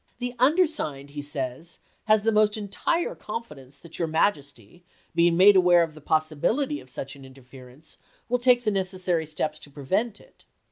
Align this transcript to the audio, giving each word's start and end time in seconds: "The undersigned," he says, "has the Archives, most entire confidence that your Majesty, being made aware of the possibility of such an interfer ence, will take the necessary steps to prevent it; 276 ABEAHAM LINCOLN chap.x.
"The 0.17 0.33
undersigned," 0.39 1.11
he 1.11 1.21
says, 1.21 1.77
"has 2.05 2.21
the 2.23 2.29
Archives, 2.29 2.33
most 2.33 2.57
entire 2.57 3.13
confidence 3.13 3.77
that 3.77 3.99
your 3.99 4.07
Majesty, 4.07 4.83
being 5.13 5.37
made 5.37 5.55
aware 5.55 5.83
of 5.83 5.93
the 5.93 6.01
possibility 6.01 6.79
of 6.79 6.89
such 6.89 7.15
an 7.15 7.21
interfer 7.21 7.71
ence, 7.71 7.99
will 8.27 8.39
take 8.39 8.63
the 8.63 8.71
necessary 8.71 9.27
steps 9.27 9.59
to 9.59 9.69
prevent 9.69 10.15
it; 10.15 10.17
276 10.17 10.19
ABEAHAM 10.19 10.31
LINCOLN 10.31 10.39
chap.x. 10.39 10.45